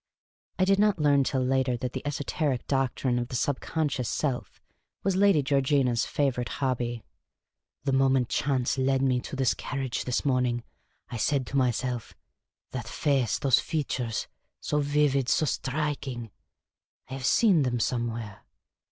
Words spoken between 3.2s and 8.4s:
the sub conscious self was Lady Georgina's favourite hobby.)" The moment